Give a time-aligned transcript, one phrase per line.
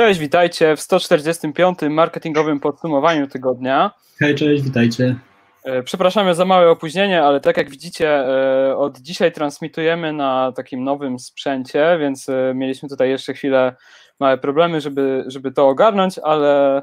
[0.00, 1.78] Cześć, witajcie w 145.
[1.90, 3.90] marketingowym podsumowaniu tygodnia.
[4.18, 5.16] Hej, cześć, witajcie.
[5.64, 10.84] E, przepraszamy za małe opóźnienie, ale tak jak widzicie, e, od dzisiaj transmitujemy na takim
[10.84, 13.76] nowym sprzęcie, więc e, mieliśmy tutaj jeszcze chwilę
[14.20, 16.82] małe problemy, żeby, żeby to ogarnąć, ale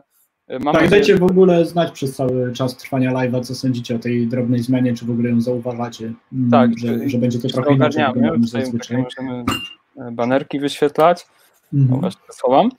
[0.59, 4.27] mam Tak, dajcie w ogóle znać przez cały czas trwania live'a, co sądzicie o tej
[4.27, 8.03] drobnej zmianie, czy w ogóle ją zauważacie, mm, tak, że, że będzie to trochę inaczej
[8.41, 8.97] zazwyczaj.
[8.97, 9.43] Możemy
[10.11, 11.25] banerki wyświetlać.
[11.73, 12.01] Mhm.
[12.01, 12.69] Właśnie schowam.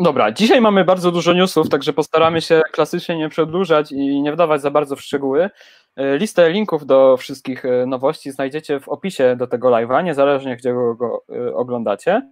[0.00, 4.62] Dobra, dzisiaj mamy bardzo dużo newsów, także postaramy się klasycznie nie przedłużać i nie wdawać
[4.62, 5.50] za bardzo w szczegóły.
[5.96, 10.72] E, listę linków do wszystkich e, nowości znajdziecie w opisie do tego live'a, niezależnie gdzie
[10.72, 12.22] go, e, oglądacie.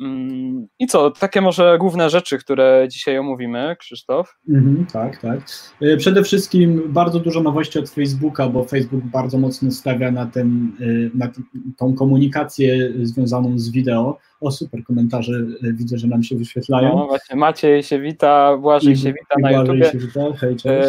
[0.00, 4.38] Mm, I co, takie może główne rzeczy, które dzisiaj omówimy, Krzysztof?
[4.48, 5.40] Mhm, tak, tak.
[5.80, 10.72] E, przede wszystkim bardzo dużo nowości od Facebooka, bo Facebook bardzo mocno stawia na, ten,
[10.80, 11.30] e, na
[11.76, 14.18] tą komunikację związaną z wideo.
[14.40, 16.96] O, super komentarze e, widzę, że nam się wyświetlają.
[16.96, 19.92] No właśnie, Maciej się wita, Błażej się wita na Błażej.
[19.92, 20.20] Się wita.
[20.40, 20.88] Hej, cześć.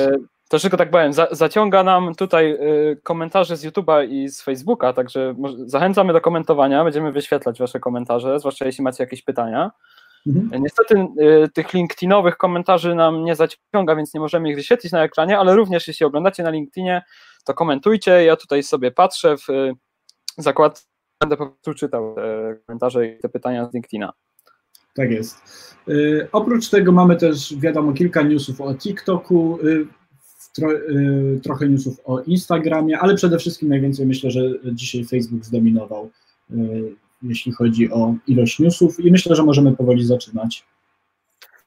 [0.62, 5.36] Tylko tak powiem, za, zaciąga nam tutaj y, komentarze z YouTube'a i z Facebooka, także
[5.66, 9.72] zachęcamy do komentowania, będziemy wyświetlać Wasze komentarze, zwłaszcza jeśli macie jakieś pytania.
[10.28, 10.64] Mhm.
[10.64, 15.40] Niestety y, tych LinkedInowych komentarzy nam nie zaciąga, więc nie możemy ich wyświetlić na ekranie,
[15.40, 17.04] ale również jeśli oglądacie na LinkedInie,
[17.46, 18.24] to komentujcie.
[18.24, 19.74] Ja tutaj sobie patrzę w y,
[20.38, 20.84] zakładce,
[21.22, 24.14] będę po prostu czytał te komentarze i te pytania z LinkedIna.
[24.96, 25.38] Tak jest.
[25.90, 29.60] Y, oprócz tego mamy też, wiadomo, kilka newsów o TikToku.
[30.56, 34.42] Tro, y, trochę newsów o Instagramie, ale przede wszystkim najwięcej myślę, że
[34.74, 36.10] dzisiaj Facebook zdominował,
[36.52, 40.66] y, jeśli chodzi o ilość newsów i myślę, że możemy powoli zaczynać.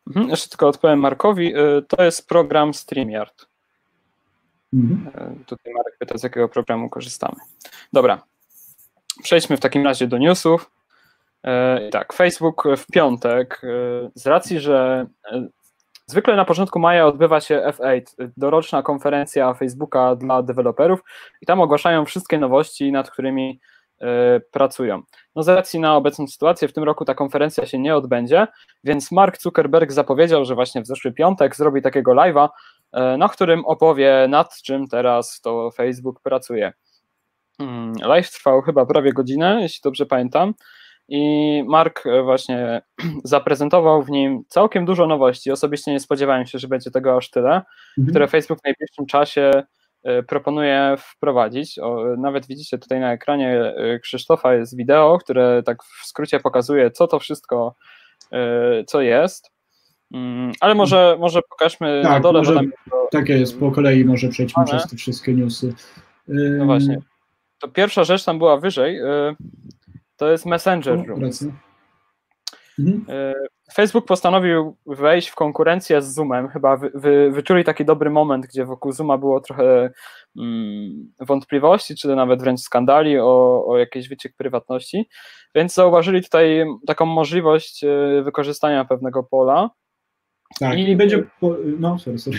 [0.07, 3.47] Mhm, jeszcze tylko odpowiem Markowi, y, to jest program StreamYard.
[4.75, 5.45] Mhm.
[5.45, 7.37] Tutaj Marek pyta, z jakiego programu korzystamy.
[7.93, 8.23] Dobra,
[9.23, 10.71] przejdźmy w takim razie do newsów.
[11.91, 13.63] Tak, Facebook w piątek,
[14.15, 15.07] z racji, że
[16.11, 18.03] Zwykle na początku maja odbywa się F8,
[18.37, 21.01] doroczna konferencja Facebooka dla deweloperów
[21.41, 23.61] i tam ogłaszają wszystkie nowości, nad którymi
[24.03, 24.05] y,
[24.51, 25.03] pracują.
[25.37, 28.47] No z racji na obecną sytuację w tym roku ta konferencja się nie odbędzie,
[28.85, 33.65] więc Mark Zuckerberg zapowiedział, że właśnie w zeszły piątek zrobi takiego live'a, y, na którym
[33.65, 36.73] opowie nad czym teraz to Facebook pracuje.
[37.59, 40.55] Hmm, live trwał chyba prawie godzinę, jeśli dobrze pamiętam.
[41.09, 42.83] I Mark e, właśnie
[43.25, 45.51] zaprezentował w nim całkiem dużo nowości.
[45.51, 48.09] Osobiście nie spodziewałem się, że będzie tego aż tyle, mhm.
[48.09, 49.51] które Facebook w najbliższym czasie
[50.05, 51.79] e, proponuje wprowadzić.
[51.79, 56.91] O, nawet widzicie tutaj na ekranie e, Krzysztofa jest wideo, które tak w skrócie pokazuje,
[56.91, 57.75] co to wszystko,
[58.87, 59.51] co jest.
[60.15, 62.39] Mm, ale może, może pokażmy tak, na dole.
[62.39, 63.09] Może, to...
[63.11, 65.75] Tak jest, po kolei może przejdźmy przez te wszystkie newsy.
[66.29, 66.99] No właśnie.
[67.59, 69.01] To pierwsza rzecz tam była wyżej.
[70.19, 71.45] To jest Messenger Rooms.
[72.79, 73.05] Mhm.
[73.09, 73.35] E,
[73.75, 76.49] Facebook postanowił wejść w konkurencję z Zoomem.
[76.49, 79.91] Chyba wy, wy, wyczuli taki dobry moment, gdzie wokół Zooma było trochę
[80.37, 85.09] mm, wątpliwości, czy nawet wręcz skandali o, o jakiś wyciek prywatności.
[85.55, 89.71] Więc zauważyli tutaj taką możliwość e, wykorzystania pewnego pola.
[90.61, 91.25] Tak, i, i będzie.
[91.41, 92.39] Po, no, sorry, sorry.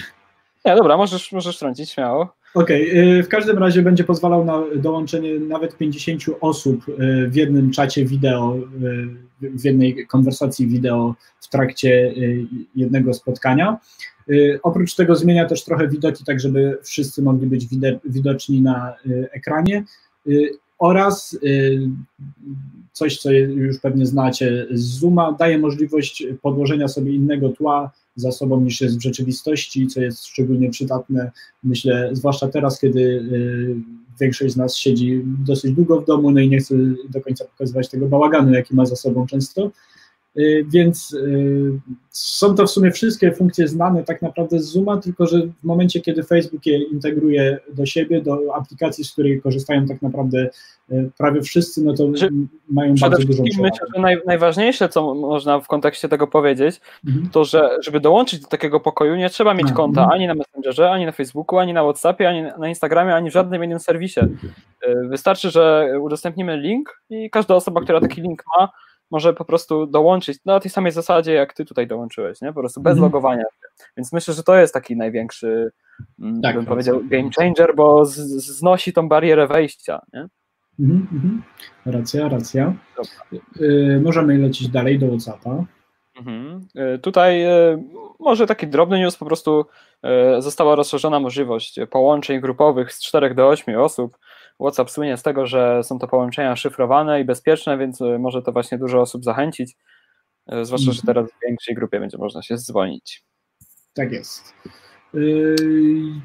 [0.65, 2.38] Nie, dobra, możesz, możesz trącić śmiało.
[2.53, 3.23] Okej, okay.
[3.23, 8.57] w każdym razie będzie pozwalał na dołączenie nawet 50 osób y, w jednym czacie wideo,
[9.41, 12.45] y, w jednej konwersacji wideo w trakcie y,
[12.75, 13.77] jednego spotkania.
[14.63, 17.67] Oprócz tego zmienia też trochę widoki, tak żeby wszyscy mogli być
[18.05, 18.95] widoczni na
[19.31, 19.83] ekranie
[20.79, 21.39] oraz
[22.91, 28.61] coś, co już pewnie znacie z Zooma, daje możliwość podłożenia sobie innego tła za sobą
[28.61, 31.31] niż jest w rzeczywistości, co jest szczególnie przydatne,
[31.63, 33.75] myślę, zwłaszcza teraz, kiedy y,
[34.19, 36.75] większość z nas siedzi dosyć długo w domu, no i nie chce
[37.09, 39.71] do końca pokazywać tego bałaganu, jaki ma za sobą często.
[40.37, 41.79] Y, więc y,
[42.09, 46.01] są to w sumie wszystkie funkcje znane tak naprawdę z Zooma, tylko że w momencie,
[46.01, 50.49] kiedy Facebook je integruje do siebie, do aplikacji, z której korzystają tak naprawdę
[50.91, 52.29] y, prawie wszyscy, no to że
[52.69, 53.69] mają bardzo dużo przewagę.
[53.71, 57.29] Myślę, że naj, najważniejsze, co można w kontekście tego powiedzieć, mhm.
[57.29, 60.19] to że żeby dołączyć do takiego pokoju, nie trzeba mieć konta mhm.
[60.19, 63.63] ani na Messengerze, ani na Facebooku, ani na WhatsAppie, ani na Instagramie, ani w żadnym
[63.63, 64.19] innym serwisie.
[65.09, 68.69] Wystarczy, że udostępnimy link i każda osoba, która taki link ma,
[69.11, 72.47] może po prostu dołączyć na tej samej zasadzie, jak ty tutaj dołączyłeś, nie?
[72.47, 73.03] Po prostu bez mm.
[73.03, 73.45] logowania.
[73.97, 75.71] Więc myślę, że to jest taki największy,
[76.19, 78.15] mm, tak, bym tak, powiedział, game changer, bo z,
[78.57, 80.27] znosi tą barierę wejścia, nie?
[80.79, 81.43] Mhm, mhm.
[81.85, 82.73] Racja, racja.
[83.61, 85.65] Y, możemy lecieć dalej do WhatsAppa.
[86.17, 86.67] Mhm.
[86.95, 87.83] Y, tutaj y,
[88.19, 89.65] może taki drobny news, po prostu
[90.39, 94.17] została rozszerzona możliwość połączeń grupowych z 4 do 8 osób
[94.59, 98.51] WhatsApp słynie z tego, że są to połączenia szyfrowane i bezpieczne, więc e, może to
[98.51, 99.77] właśnie dużo osób zachęcić.
[100.63, 101.05] zwłaszcza, że mhm.
[101.05, 103.23] teraz w większej grupie będzie można się zwolnić.
[103.93, 104.53] Tak jest.
[105.13, 106.21] Yy,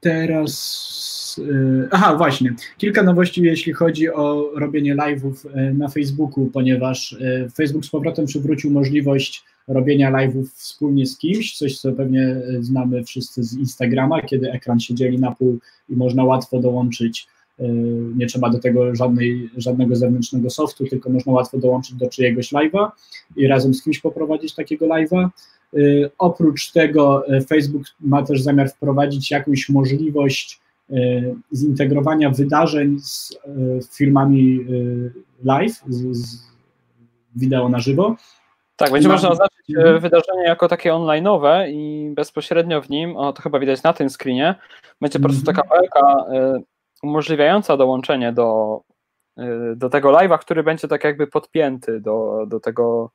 [0.00, 1.40] teraz.
[1.46, 2.54] Yy, aha, właśnie.
[2.78, 5.34] Kilka nowości, jeśli chodzi o robienie live'ów
[5.74, 7.16] na Facebooku, ponieważ
[7.56, 13.42] Facebook z powrotem przywrócił możliwość robienia live'ów wspólnie z kimś, coś co pewnie znamy wszyscy
[13.42, 15.58] z Instagrama, kiedy ekran się dzieli na pół
[15.88, 17.26] i można łatwo dołączyć.
[18.16, 22.90] Nie trzeba do tego żadnej, żadnego zewnętrznego softu, tylko można łatwo dołączyć do czyjegoś live'a
[23.36, 25.28] i razem z kimś poprowadzić takiego live'a.
[25.74, 30.60] Y, oprócz tego y, Facebook ma też zamiar wprowadzić jakąś możliwość
[30.90, 33.38] y, zintegrowania wydarzeń z
[33.96, 34.66] filmami
[35.44, 36.52] live, z, z
[37.36, 38.16] wideo na żywo.
[38.76, 40.00] Tak, będzie można oznaczyć mhm.
[40.00, 44.54] wydarzenie jako takie online'owe i bezpośrednio w nim, o to chyba widać na tym screenie,
[45.00, 46.24] będzie po prostu taka belka
[47.02, 48.80] umożliwiająca dołączenie do,
[49.76, 53.12] do tego live'a, który będzie tak jakby podpięty do, do tego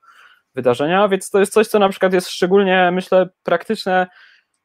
[0.56, 4.08] wydarzenia, więc to jest coś, co na przykład jest szczególnie, myślę, praktyczne,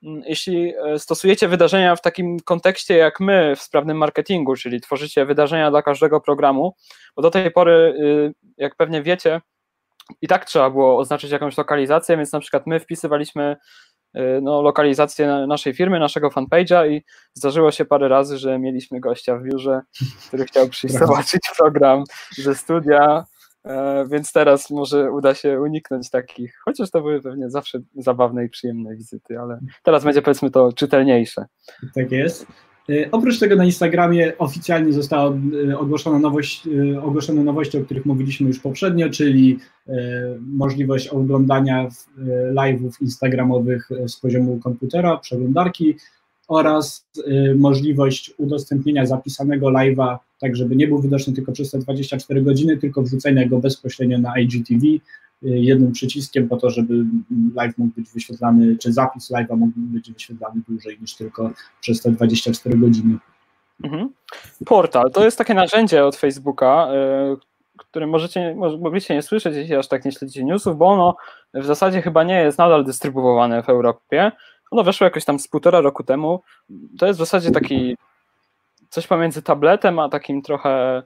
[0.03, 5.27] mm, jeśli e, stosujecie wydarzenia w takim kontekście jak my w sprawnym marketingu, czyli tworzycie
[5.27, 6.75] wydarzenia dla każdego programu,
[7.17, 9.41] bo do tej pory, y, jak pewnie wiecie,
[10.23, 13.92] i tak trzeba było oznaczyć jakąś lokalizację, więc na przykład my wpisywaliśmy y,
[14.43, 17.05] no, lokalizację naszej firmy, naszego fanpage'a i
[17.35, 19.81] zdarzyło się parę razy, że mieliśmy gościa w biurze,
[20.29, 22.05] który chciał przyjść zobaczyć program
[22.39, 23.25] ze studia,
[23.65, 28.49] E, więc teraz może uda się uniknąć takich, chociaż to były pewnie zawsze zabawne i
[28.49, 31.47] przyjemne wizyty, ale teraz będzie powiedzmy to czytelniejsze.
[31.95, 32.47] Tak jest.
[32.91, 35.35] E, oprócz tego na Instagramie oficjalnie została
[35.71, 36.69] e, ogłoszona nowość,
[37.03, 39.59] ogłoszone nowości, o których mówiliśmy już poprzednio, czyli
[40.41, 41.89] możliwość oglądania
[42.55, 45.97] live'ów instagramowych z poziomu komputera, przeglądarki
[46.49, 47.07] oraz
[47.57, 53.03] możliwość udostępnienia zapisanego live'a tak żeby nie był widoczny tylko przez te 24 godziny, tylko
[53.03, 54.81] wrzucenia go bezpośrednio na IGTV
[55.43, 57.05] jednym przyciskiem po to, żeby
[57.55, 61.51] live mógł być wyświetlany, czy zapis live'a mógł być wyświetlany dłużej niż tylko
[61.81, 63.19] przez te 24 godziny.
[63.85, 64.13] Mhm.
[64.65, 66.89] Portal to jest takie narzędzie od Facebooka,
[67.35, 67.37] y,
[67.77, 71.17] które możecie, mogliście nie słyszeć, jeśli aż tak nie śledzicie newsów, bo ono
[71.55, 74.33] w zasadzie chyba nie jest nadal dystrybuowane w Europie.
[74.71, 76.43] Ono weszło jakoś tam z półtora roku temu.
[76.99, 77.97] To jest w zasadzie taki
[78.89, 81.03] coś pomiędzy tabletem, a takim trochę,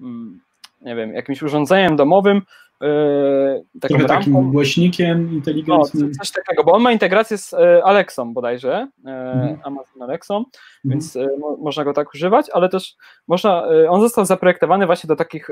[0.00, 0.40] mm,
[0.80, 2.42] nie wiem, jakimś urządzeniem domowym.
[2.80, 6.08] Yy, takim, takim głośnikiem inteligentnym.
[6.08, 9.58] No, coś takiego, bo on ma integrację z yy, Alexą bodajże, yy, mhm.
[9.64, 10.52] Amazon Alexą, mhm.
[10.84, 12.96] więc mo można go tak używać, ale też
[13.28, 15.50] można, on został zaprojektowany właśnie do takich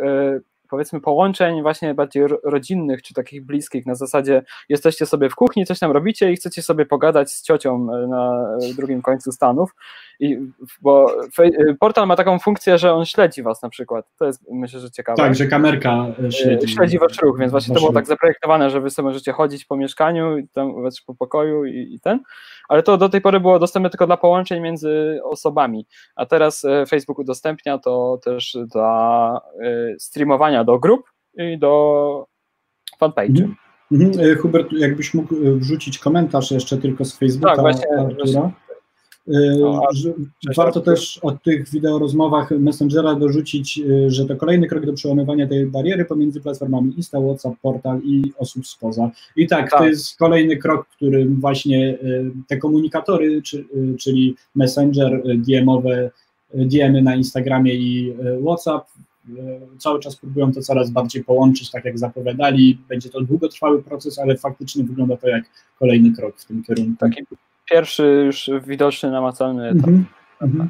[0.68, 5.78] powiedzmy połączeń właśnie bardziej rodzinnych, czy takich bliskich, na zasadzie jesteście sobie w kuchni, coś
[5.78, 9.74] tam robicie i chcecie sobie pogadać z ciocią e, na drugim końcu Stanów,
[10.20, 10.38] i,
[10.82, 14.80] bo e, portal ma taką funkcję, że on śledzi was na przykład, to jest myślę,
[14.80, 15.16] że ciekawe.
[15.16, 16.68] Tak, że kamerka śledzi.
[16.68, 19.76] Śledzi wasz ruch, więc właśnie to było tak zaprojektowane, że wy sobie możecie chodzić po
[19.76, 20.74] mieszkaniu, i tam
[21.06, 22.20] po pokoju i, i ten,
[22.68, 25.86] ale to do tej pory było dostępne tylko dla połączeń między osobami,
[26.16, 29.40] a teraz Facebook udostępnia to też dla
[29.98, 32.26] streamowania do grup i do
[33.00, 33.42] fanpage'u.
[33.42, 33.56] Mhm.
[33.92, 34.38] Mhm.
[34.38, 38.52] Hubert, jakbyś mógł wrzucić komentarz jeszcze tylko z Facebooka tak, właśnie, Artura.
[39.28, 39.82] E, no,
[40.56, 46.04] warto też o tych wideorozmowach Messengera dorzucić, że to kolejny krok do przełamywania tej bariery
[46.04, 49.10] pomiędzy platformami Insta, WhatsApp, Portal i osób spoza.
[49.36, 49.80] I tak, tak.
[49.80, 51.98] to jest kolejny krok, którym właśnie
[52.48, 53.42] te komunikatory,
[53.98, 56.10] czyli Messenger, DM-owe,
[56.54, 58.86] DM-y na Instagramie i WhatsApp
[59.38, 62.78] E, cały czas próbują to coraz bardziej połączyć, tak jak zapowiadali.
[62.88, 65.44] Będzie to długotrwały proces, ale faktycznie wygląda to jak
[65.78, 66.96] kolejny krok w tym kierunku.
[67.00, 67.24] Taki
[67.70, 69.88] pierwszy już widoczny, namacalny etap.
[69.88, 70.04] Mhm.
[70.40, 70.68] Mhm.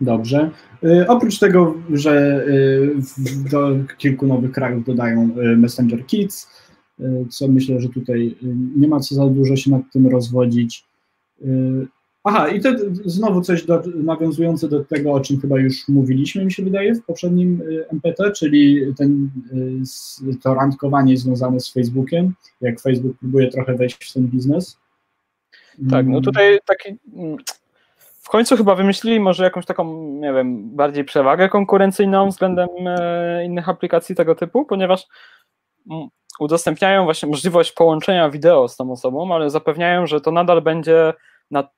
[0.00, 0.50] Dobrze.
[0.84, 6.64] E, oprócz tego, że e, do kilku nowych krajów dodają Messenger Kids,
[7.30, 8.36] co myślę, że tutaj
[8.76, 10.84] nie ma co za dużo się nad tym rozwodzić.
[12.26, 12.68] Aha, i to
[13.04, 17.04] znowu coś do, nawiązujące do tego, o czym chyba już mówiliśmy, mi się wydaje, w
[17.04, 19.30] poprzednim y, MPT, czyli ten,
[20.32, 24.78] y, to randkowanie związane z Facebookiem, jak Facebook próbuje trochę wejść w ten biznes.
[25.90, 26.22] Tak, no mm.
[26.22, 27.36] tutaj taki mm,
[27.96, 33.68] w końcu chyba wymyślili może jakąś taką, nie wiem, bardziej przewagę konkurencyjną względem e, innych
[33.68, 35.06] aplikacji tego typu, ponieważ
[35.90, 36.08] mm,
[36.40, 41.12] udostępniają właśnie możliwość połączenia wideo z tą osobą, ale zapewniają, że to nadal będzie
[41.50, 41.68] na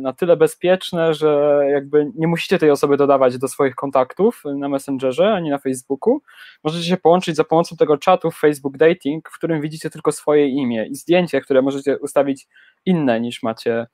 [0.00, 5.32] na tyle bezpieczne, że jakby nie musicie tej osoby dodawać do swoich kontaktów na Messengerze
[5.32, 6.22] ani na Facebooku.
[6.64, 10.86] Możecie się połączyć za pomocą tego czatu Facebook Dating, w którym widzicie tylko swoje imię
[10.86, 12.48] i zdjęcie, które możecie ustawić
[12.86, 13.86] inne niż macie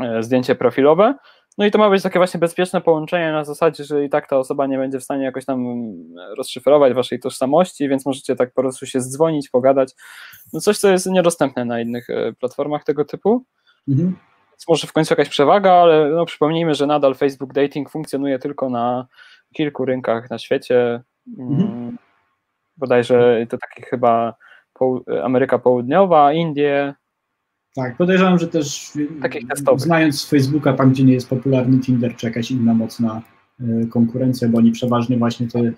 [0.00, 1.14] e, zdjęcie profilowe.
[1.58, 4.38] No i to ma być takie właśnie bezpieczne połączenie na zasadzie, że i tak ta
[4.38, 5.64] osoba nie będzie w stanie jakoś tam
[6.36, 9.92] rozszyfrować waszej tożsamości, więc możecie tak po prostu się zdzwonić, pogadać.
[10.52, 13.44] No coś, co jest niedostępne na innych e, platformach tego typu.
[13.88, 14.16] Mhm.
[14.68, 19.06] Może w końcu jakaś przewaga, ale no, przypomnijmy, że nadal Facebook Dating funkcjonuje tylko na
[19.54, 21.02] kilku rynkach na świecie.
[21.38, 21.60] Mhm.
[21.60, 21.98] Mm,
[22.76, 24.34] bodajże to takich chyba
[25.22, 26.94] Ameryka Południowa, Indie,
[27.74, 28.92] tak, podejrzewam, że też
[29.76, 33.22] znając Facebooka, tam gdzie nie jest popularny Tinder, czy jakaś inna mocna
[33.60, 35.72] e, konkurencja, bo oni przeważnie właśnie te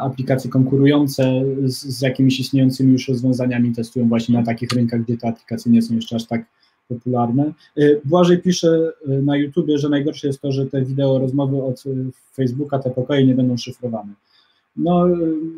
[0.00, 5.28] aplikacje konkurujące z, z jakimiś istniejącymi już rozwiązaniami testują właśnie na takich rynkach, gdzie te
[5.28, 6.44] aplikacje nie są jeszcze aż tak
[6.88, 7.52] popularne.
[7.76, 11.84] E, Błażej pisze e, na YouTubie, że najgorsze jest to, że te wideo rozmowy od
[12.36, 14.12] Facebooka, te pokoje nie będą szyfrowane.
[14.76, 15.06] No,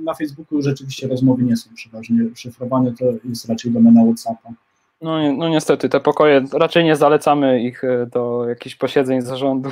[0.04, 4.52] na Facebooku rzeczywiście rozmowy nie są przeważnie szyfrowane, to jest raczej domena WhatsAppa.
[5.00, 9.70] No, no niestety, te pokoje, raczej nie zalecamy ich e, do jakichś posiedzeń zarządu.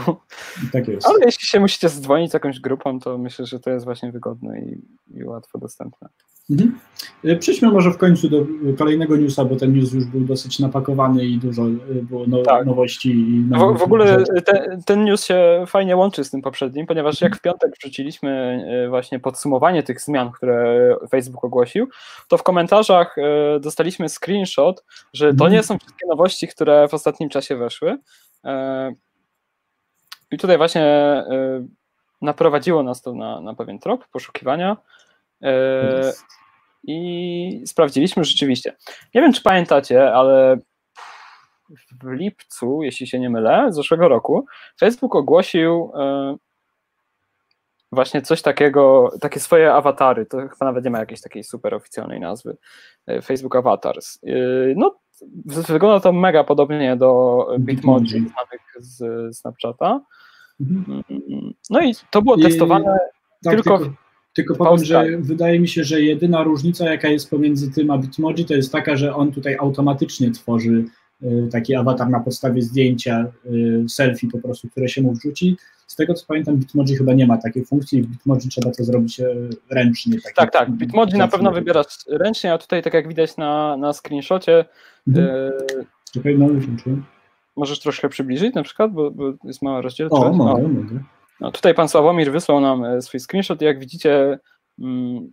[0.72, 1.06] Tak jest.
[1.06, 4.60] Ale jeśli się musicie zdzwonić z jakąś grupą, to myślę, że to jest właśnie wygodne
[4.60, 4.82] i,
[5.14, 6.08] i łatwo dostępne.
[6.50, 6.78] Mhm.
[7.24, 8.46] E, przejdźmy może w końcu do
[8.78, 11.68] kolejnego newsa, bo ten news już był dosyć napakowany i dużo e,
[12.02, 12.66] było no, tak.
[12.66, 13.10] nowości.
[13.10, 17.36] I w, w, ogóle te, ten news się fajnie łączy z tym poprzednim, ponieważ jak
[17.36, 21.88] w piątek wrzuciliśmy e, właśnie podsumowanie tych zmian, które Facebook ogłosił,
[22.28, 23.16] to w komentarzach
[23.60, 25.64] dostaliśmy screenshot, że to nie mhm.
[25.64, 27.98] są wszystkie nowości, które w ostatnim czasie weszły.
[30.30, 30.84] I tutaj właśnie
[32.22, 34.76] naprowadziło nas to na, na pewien trop poszukiwania.
[35.42, 36.12] E,
[36.84, 38.76] I sprawdziliśmy rzeczywiście.
[39.14, 40.58] Nie wiem, czy pamiętacie, ale
[42.02, 44.46] w lipcu, jeśli się nie mylę, zeszłego roku,
[44.80, 46.36] Facebook ogłosił e,
[47.94, 50.26] właśnie coś takiego, takie swoje awatary.
[50.26, 52.56] To chyba nawet nie ma jakiejś takiej super oficjalnej nazwy.
[53.06, 54.18] E, Facebook Avatars.
[54.76, 54.94] No,
[55.68, 60.00] wygląda to mega podobnie do Bitmoji znanych z Snapchata.
[60.60, 61.02] Mhm.
[61.70, 63.94] No i to było testowane I, tak, tylko, tylko
[64.34, 68.44] tylko powiem, że wydaje mi się, że jedyna różnica, jaka jest pomiędzy tym a Bitmoji,
[68.44, 70.84] to jest taka, że on tutaj automatycznie tworzy
[71.50, 75.56] taki awatar na podstawie zdjęcia y, selfie po prostu, które się mu wrzuci.
[75.86, 79.20] Z tego co pamiętam, Bitmoji chyba nie ma takiej funkcji, w Bitmoji trzeba to zrobić
[79.20, 79.34] e,
[79.70, 80.20] ręcznie.
[80.20, 80.70] Tak, tak, tak.
[80.70, 84.64] Bitmoji na pewno wybierasz ręcznie, a tutaj tak jak widać na, na screenshocie.
[85.08, 85.28] Mhm.
[85.28, 85.50] E...
[86.12, 86.66] Czekaj, no już
[87.56, 90.22] Możesz troszkę przybliżyć na przykład, bo, bo jest mała rozdzielczość.
[90.22, 91.00] O, mogę, mogę.
[91.40, 94.38] No, tutaj pan Sławomir wysłał nam e, swój screenshot i jak widzicie
[94.78, 95.32] mm,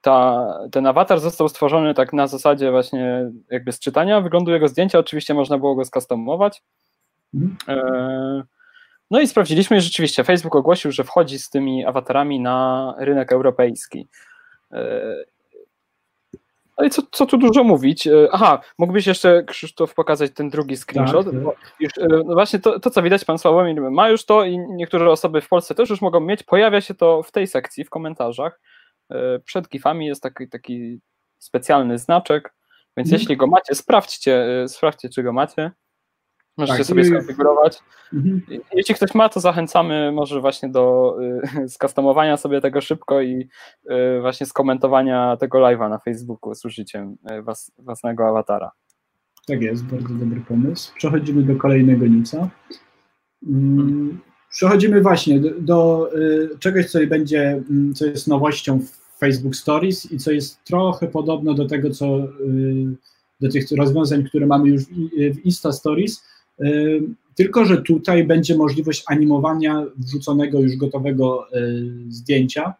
[0.00, 4.98] ta, ten awatar został stworzony tak na zasadzie właśnie jakby z czytania wyglądu jego zdjęcia,
[4.98, 6.62] oczywiście można było go skustomować.
[7.34, 7.56] Mhm.
[7.68, 8.42] E,
[9.10, 14.08] no i sprawdziliśmy rzeczywiście Facebook ogłosił, że wchodzi z tymi awatarami na rynek europejski.
[14.72, 15.14] E,
[16.78, 18.06] no i co, co tu dużo mówić?
[18.06, 21.26] E, aha, mógłbyś jeszcze, Krzysztof, pokazać ten drugi screenshot?
[21.26, 21.72] Tak, tak.
[21.80, 21.92] Już,
[22.24, 25.48] no właśnie to, to, co widać, pan Sławomir ma już to i niektóre osoby w
[25.48, 26.42] Polsce też już mogą mieć.
[26.42, 28.60] Pojawia się to w tej sekcji, w komentarzach.
[29.10, 31.00] E, przed gifami jest taki, taki
[31.38, 32.54] specjalny znaczek,
[32.96, 33.20] więc hmm.
[33.20, 35.70] jeśli go macie, sprawdźcie, sprawdźcie, czy go macie.
[36.56, 37.78] Możecie tak, sobie skonfigurować.
[38.12, 38.42] Mhm.
[38.72, 41.16] Jeśli ktoś ma, to zachęcamy może właśnie do
[41.64, 43.48] y, skustomowania sobie tego szybko i
[43.90, 48.70] y, właśnie skomentowania tego live'a na Facebooku z użyciem was, własnego awatara.
[49.46, 50.94] Tak jest, bardzo dobry pomysł.
[50.94, 52.48] Przechodzimy do kolejnego newsa.
[53.44, 54.20] Hmm.
[54.50, 60.12] Przechodzimy właśnie do, do y, czegoś, co będzie, mm, co jest nowością w Facebook Stories
[60.12, 62.96] i co jest trochę podobno do tego, co y,
[63.40, 64.84] do tych rozwiązań, które mamy już
[65.34, 66.24] w Insta Stories,
[67.34, 71.46] tylko, że tutaj będzie możliwość animowania wrzuconego już gotowego
[72.08, 72.74] zdjęcia,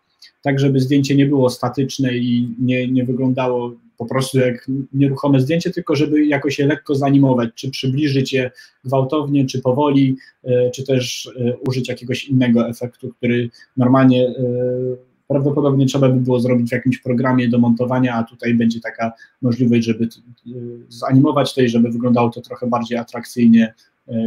[0.46, 5.70] tak żeby zdjęcie nie było statyczne i nie, nie wyglądało po prostu jak nieruchome zdjęcie,
[5.70, 8.50] tylko żeby jakoś je lekko zanimować, czy przybliżyć je
[8.84, 14.34] gwałtownie, czy powoli, e, czy też e, użyć jakiegoś innego efektu, który normalnie
[15.28, 19.12] prawdopodobnie trzeba by było zrobić w jakimś programie do montowania, a tutaj będzie taka
[19.42, 20.08] możliwość, żeby
[20.88, 23.74] zanimować to i żeby wyglądało to trochę bardziej atrakcyjnie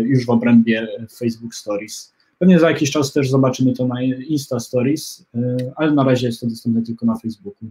[0.04, 0.88] już w obrębie
[1.20, 2.19] Facebook Stories.
[2.40, 6.40] Pewnie za jakiś czas też zobaczymy to na Insta Stories, y, ale na razie jest
[6.40, 7.70] to dostępne tylko na Facebooku.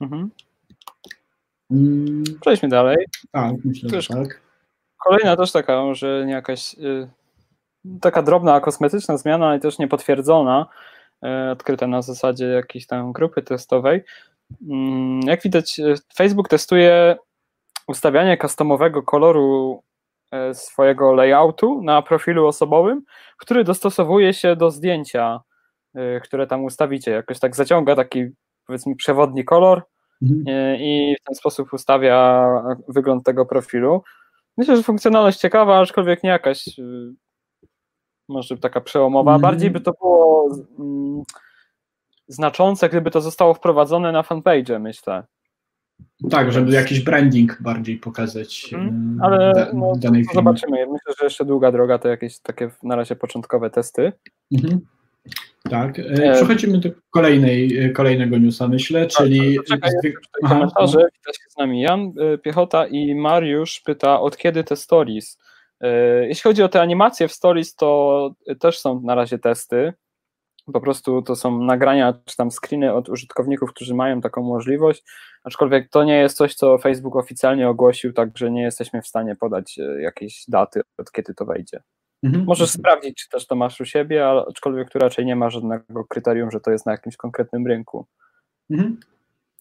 [0.00, 0.30] Mhm.
[1.70, 2.24] Mm.
[2.40, 2.96] Przejdźmy dalej.
[3.32, 4.40] Tak, myślę, też, tak.
[4.98, 6.76] Kolejna też taka, że nie jakaś
[8.00, 10.66] taka drobna, kosmetyczna zmiana i też niepotwierdzona,
[11.24, 14.04] E, odkryte na zasadzie jakiejś tam grupy testowej.
[14.68, 17.16] Mm, jak widać, e, Facebook testuje
[17.88, 19.89] ustawianie customowego koloru e,
[20.52, 23.02] swojego layoutu na profilu osobowym,
[23.38, 25.40] który dostosowuje się do zdjęcia,
[26.22, 27.10] które tam ustawicie.
[27.10, 28.26] Jakoś tak zaciąga taki,
[28.66, 29.82] powiedzmy, przewodni kolor
[30.22, 30.76] mhm.
[30.80, 32.48] i w ten sposób ustawia
[32.88, 34.02] wygląd tego profilu.
[34.56, 36.64] Myślę, że funkcjonalność ciekawa, aczkolwiek nie jakaś
[38.30, 39.30] może taka przełomowa.
[39.30, 39.40] Mm.
[39.40, 41.22] Bardziej by to było mm,
[42.28, 45.24] znaczące, gdyby to zostało wprowadzone na fanpage, myślę.
[46.30, 48.70] Tak, żeby jakiś branding bardziej pokazać.
[48.74, 50.76] Mm, ale da, no, danej zobaczymy.
[50.76, 54.12] Myślę, że jeszcze długa droga to jakieś takie na razie początkowe testy.
[54.52, 54.80] Mhm.
[55.70, 55.98] Tak.
[55.98, 59.58] E, e, przechodzimy do kolejnej, e, kolejnego newsa, myślę, tak, czyli.
[59.68, 59.90] Czekaj,
[60.48, 60.98] komentarze.
[60.98, 65.38] Wita się z nami Jan Piechota i Mariusz pyta, od kiedy te stories?
[66.22, 68.30] Jeśli chodzi o te animacje w stories, to
[68.60, 69.92] też są na razie testy.
[70.72, 75.04] Po prostu to są nagrania czy tam screeny od użytkowników, którzy mają taką możliwość,
[75.44, 79.78] aczkolwiek to nie jest coś, co Facebook oficjalnie ogłosił, także nie jesteśmy w stanie podać
[79.98, 81.82] jakiejś daty, od kiedy to wejdzie.
[82.22, 82.44] Mhm.
[82.44, 86.04] Możesz sprawdzić, czy też to masz u siebie, ale aczkolwiek tu raczej nie ma żadnego
[86.04, 88.06] kryterium, że to jest na jakimś konkretnym rynku.
[88.70, 89.00] Mhm.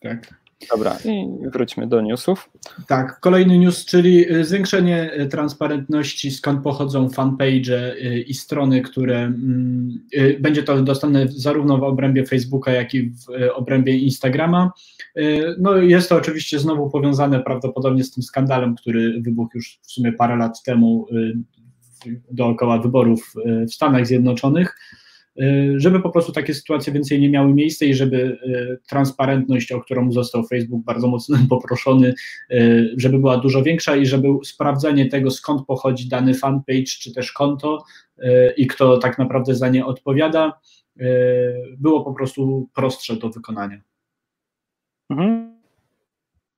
[0.02, 0.34] Tak.
[0.68, 2.50] Dobra, i wróćmy do newsów.
[2.88, 9.18] Tak, kolejny news, czyli y, zwiększenie y, transparentności, skąd pochodzą fanpage y, i strony, które
[9.18, 10.00] mm,
[10.40, 14.72] będzie to dostępne zarówno w obrębie Facebooka, jak i w obrębie Instagrama.
[15.60, 20.14] No jest to oczywiście znowu powiązane prawdopodobnie z tym skandalem, który wybuchł już w sumie
[20.14, 21.08] parę lat temu
[22.32, 23.34] dookoła wyborów
[23.70, 24.78] w Stanach Zjednoczonych,
[25.76, 30.12] żeby po prostu takie sytuacje więcej nie miały miejsca i żeby e, transparentność, o którą
[30.12, 32.14] został Facebook bardzo mocno poproszony,
[32.98, 37.84] żeby była dużo większa i żeby sprawdzenie tego, skąd pochodzi dany fanpage czy też konto
[38.58, 40.60] i kto tak naprawdę za nie odpowiada,
[41.78, 43.82] było po prostu prostsze do wykonania.
[45.10, 45.59] Mhm.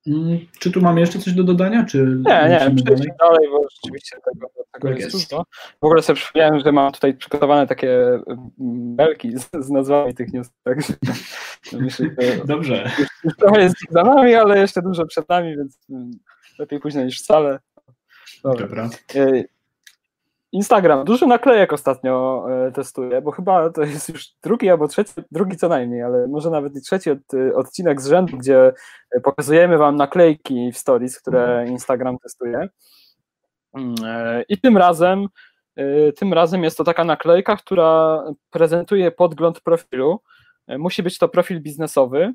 [0.06, 1.84] Mm, czy tu mamy jeszcze coś do dodania?
[1.84, 3.08] Czy nie, nie, przejdźmy dalej?
[3.18, 5.44] dalej, bo rzeczywiście tego, tego tak jest, dużo.
[5.80, 10.32] W ogóle sobie przypomniałem, że mam tutaj przygotowane takie mm, belki z, z nazwami tych
[10.32, 10.92] news, także
[11.72, 12.90] myślę, że Dobrze.
[12.98, 16.10] Już, już trochę jest za nami, ale jeszcze dużo przed nami, więc mm,
[16.58, 17.58] lepiej późno niż wcale.
[18.44, 18.66] Dobra.
[18.66, 18.88] Dobra.
[20.52, 25.56] Instagram, dużo naklejek ostatnio e, testuję, bo chyba to jest już drugi albo trzeci, drugi
[25.56, 28.72] co najmniej, ale może nawet i trzeci od, e, odcinek z rzędu, gdzie
[29.10, 31.68] e, pokazujemy Wam naklejki w stories, które mhm.
[31.68, 32.68] Instagram testuje.
[33.74, 33.94] Mm,
[34.48, 35.26] I tym razem,
[36.16, 40.20] tym razem jest to taka naklejka, która prezentuje podgląd profilu.
[40.68, 42.32] Musi być to profil biznesowy.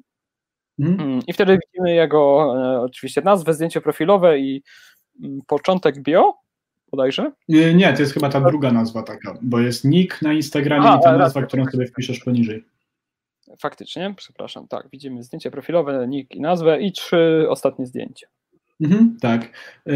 [0.82, 1.20] Hmm.
[1.28, 2.52] I wtedy widzimy jego
[2.82, 4.64] oczywiście nazwę, zdjęcie profilowe i
[5.24, 6.34] mm, początek bio
[6.92, 7.32] bodajże?
[7.50, 11.04] Nie, nie, to jest chyba ta druga nazwa taka, bo jest nick na Instagramie i
[11.04, 12.64] ta nazwa, którą sobie wpiszesz poniżej.
[13.60, 18.28] Faktycznie, przepraszam, tak, widzimy zdjęcie profilowe, nick i nazwę i trzy ostatnie zdjęcia.
[18.82, 19.44] Mhm, tak.
[19.88, 19.94] E,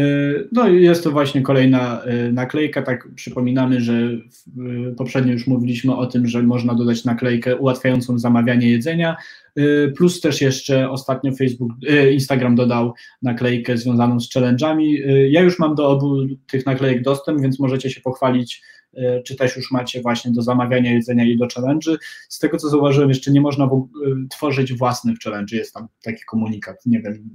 [0.52, 2.82] no i jest to właśnie kolejna e, naklejka.
[2.82, 3.94] Tak przypominamy, że
[4.96, 9.16] poprzednio już mówiliśmy o tym, że można dodać naklejkę ułatwiającą zamawianie jedzenia.
[9.56, 11.72] E, plus też jeszcze ostatnio Facebook,
[12.12, 14.96] Instagram dodał naklejkę związaną z challenge'ami.
[15.28, 18.62] Ja już mam do obu tych naklejek dostęp, więc możecie się pochwalić
[19.24, 21.96] czy też już macie właśnie do zamawiania jedzenia i do challenge.
[22.28, 23.70] Z tego co zauważyłem, jeszcze nie można
[24.30, 27.30] tworzyć własnych challenge, jest tam taki komunikat, nie wiem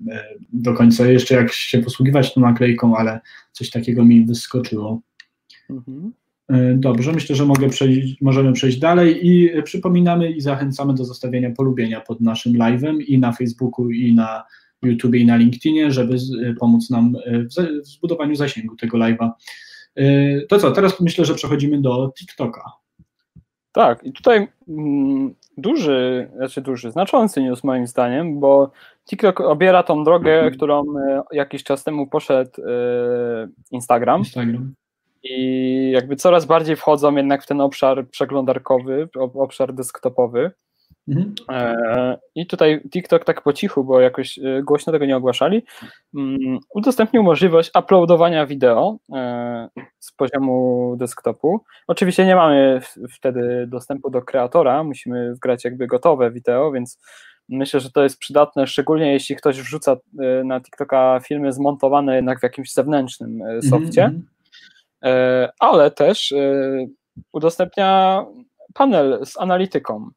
[0.53, 3.19] do końca jeszcze jak się posługiwać tą naklejką, ale
[3.51, 5.01] coś takiego mi wyskoczyło.
[5.69, 6.13] Mhm.
[6.73, 12.01] Dobrze, myślę, że mogę przejść, możemy przejść dalej i przypominamy i zachęcamy do zostawienia polubienia
[12.01, 14.43] pod naszym live'em i na Facebooku, i na
[14.81, 16.17] YouTube, i na LinkedInie, żeby
[16.59, 17.13] pomóc nam
[17.83, 19.29] w zbudowaniu zasięgu tego live'a.
[20.49, 22.71] To co, teraz myślę, że przechodzimy do TikToka.
[23.71, 28.71] Tak, i tutaj mm, duży, znaczy duży, znaczący news moim zdaniem, bo
[29.09, 30.83] TikTok obiera tą drogę, którą
[31.31, 32.51] jakiś czas temu poszedł
[33.71, 34.19] Instagram.
[34.19, 34.73] Instagram.
[35.29, 40.51] I jakby coraz bardziej wchodzą jednak w ten obszar przeglądarkowy, obszar desktopowy.
[41.07, 41.35] Mhm.
[41.51, 45.63] E, I tutaj TikTok tak po cichu, bo jakoś e, głośno tego nie ogłaszali,
[46.15, 51.63] mm, udostępnił możliwość uploadowania wideo e, z poziomu desktopu.
[51.87, 56.99] Oczywiście nie mamy wtedy dostępu do kreatora, musimy wgrać jakby gotowe wideo, więc
[57.49, 59.97] myślę, że to jest przydatne, szczególnie jeśli ktoś wrzuca
[60.43, 64.36] na TikToka filmy zmontowane jednak w jakimś zewnętrznym mhm, softie, mm -hmm.
[65.59, 66.33] Ale też
[67.31, 68.25] udostępnia
[68.73, 70.09] panel z analityką.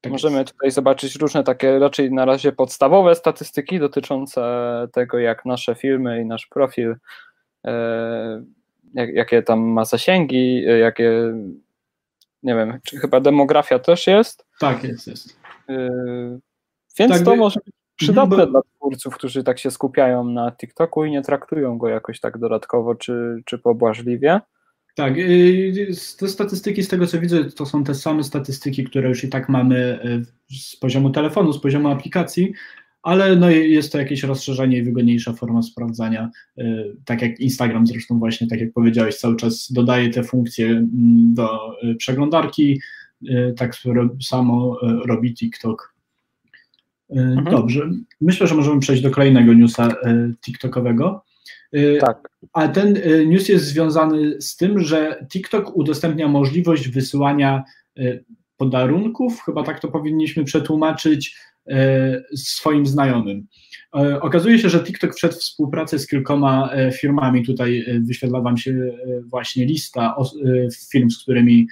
[0.00, 4.42] Tak Możemy tutaj zobaczyć różne takie raczej na razie podstawowe statystyki dotyczące
[4.92, 6.96] tego, jak nasze filmy i nasz profil,
[7.66, 8.42] e,
[8.94, 11.34] jak, jakie tam ma zasięgi, e, jakie,
[12.42, 14.46] nie wiem, czy chyba demografia też jest.
[14.60, 15.40] Tak, jest, jest.
[15.68, 15.88] E,
[16.98, 17.36] więc tak to by...
[17.36, 18.60] może być przydatne mhm, bo...
[18.60, 22.94] dla twórców, którzy tak się skupiają na TikToku i nie traktują go jakoś tak dodatkowo
[22.94, 24.40] czy, czy pobłażliwie.
[24.94, 29.24] Tak, y, te statystyki z tego co widzę, to są te same statystyki, które już
[29.24, 30.00] i tak mamy
[30.50, 32.52] y, z poziomu telefonu, z poziomu aplikacji,
[33.02, 36.30] ale no jest to jakieś rozszerzenie i wygodniejsza forma sprawdzania,
[37.04, 40.88] tak jak Instagram zresztą właśnie, tak jak powiedziałeś, cały czas dodaje te funkcje mm,
[41.34, 41.58] do
[41.98, 42.80] przeglądarki,
[43.56, 43.72] tak
[44.22, 45.94] samo robi TikTok.
[47.10, 47.44] Mhm.
[47.44, 47.90] Dobrze,
[48.20, 49.94] myślę, że możemy przejść do kolejnego newsa
[50.44, 51.24] TikTokowego.
[52.00, 52.28] Tak.
[52.52, 57.62] A ten news jest związany z tym, że TikTok udostępnia możliwość wysyłania
[58.58, 63.46] podarunków, chyba tak to powinniśmy przetłumaczyć, e, swoim znajomym.
[63.96, 67.46] E, okazuje się, że TikTok wszedł w współpracę z kilkoma e, firmami.
[67.46, 68.90] Tutaj wyświetla Wam się
[69.26, 70.16] właśnie lista
[70.92, 71.66] firm, z którymi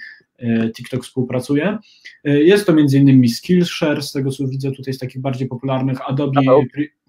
[0.73, 1.77] TikTok współpracuje.
[2.23, 3.29] Jest to m.in.
[3.29, 6.41] Skillshare, z tego co widzę tutaj z takich bardziej popularnych Adobe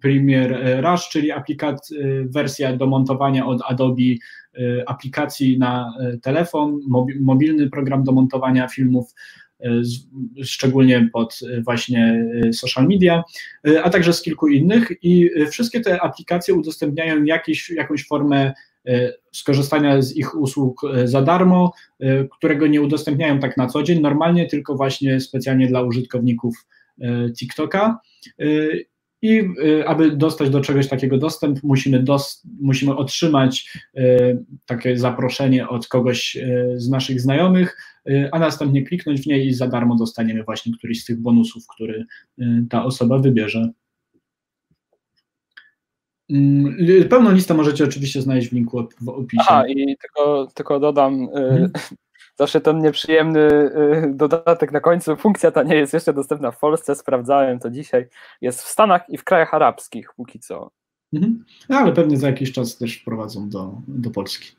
[0.00, 1.88] Premiere Rush, czyli aplikat,
[2.24, 4.02] wersja do montowania od Adobe
[4.86, 6.80] aplikacji na telefon,
[7.20, 9.14] mobilny program do montowania filmów
[10.42, 13.24] szczególnie pod właśnie social media,
[13.82, 18.52] a także z kilku innych i wszystkie te aplikacje udostępniają jakieś, jakąś formę
[19.33, 21.72] skorzystania z ich usług za darmo,
[22.38, 26.66] którego nie udostępniają tak na co dzień, normalnie tylko właśnie specjalnie dla użytkowników
[27.38, 28.01] TikToka.
[29.22, 29.42] I
[29.87, 33.79] aby dostać do czegoś takiego dostęp, musimy, dos, musimy otrzymać
[34.66, 36.38] takie zaproszenie od kogoś
[36.77, 37.77] z naszych znajomych,
[38.33, 42.05] a następnie kliknąć w niej i za darmo dostaniemy właśnie któryś z tych bonusów, który
[42.70, 43.70] ta osoba wybierze.
[46.30, 46.76] Mm,
[47.08, 49.44] pełną listę możecie oczywiście znaleźć w linku w opisie.
[49.48, 51.70] A i tylko, tylko dodam, y, hmm.
[52.38, 53.70] zawsze ten nieprzyjemny
[54.14, 58.06] dodatek na końcu, funkcja ta nie jest jeszcze dostępna w Polsce, sprawdzałem to dzisiaj,
[58.40, 60.70] jest w Stanach i w krajach arabskich póki co.
[61.12, 61.44] Mhm.
[61.68, 64.50] No, ale pewnie za jakiś czas też wprowadzą do, do Polski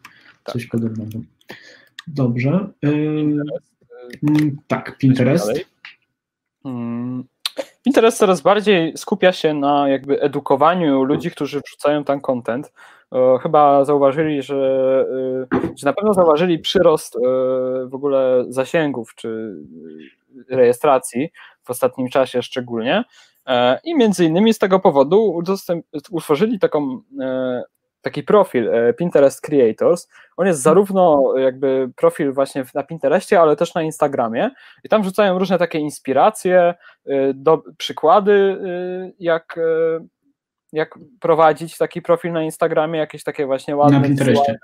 [0.43, 0.53] tak.
[0.53, 1.19] coś podobnego.
[2.07, 2.69] Dobrze.
[2.81, 3.75] Pinterest.
[4.67, 5.51] tak, Pinterest.
[7.89, 12.73] Pinterest coraz bardziej skupia się na jakby edukowaniu ludzi, którzy wrzucają tam content.
[13.41, 14.55] Chyba zauważyli, że,
[15.53, 17.19] y, że na pewno zauważyli przyrost y,
[17.87, 19.55] w ogóle zasięgów czy
[20.49, 21.29] rejestracji
[21.63, 23.03] w ostatnim czasie szczególnie.
[23.47, 25.41] E, I między innymi z tego powodu
[26.11, 27.63] utworzyli taką e,
[28.01, 30.09] taki profil e, Pinterest Creators.
[30.37, 34.51] On jest zarówno jakby profil właśnie na Pinterestie, ale też na Instagramie
[34.83, 36.73] i tam rzucają różne takie inspiracje,
[37.05, 39.59] e, do, przykłady, e, jak,
[40.73, 44.59] jak prowadzić taki profil na Instagramie, jakieś takie właśnie ładne, wizualne,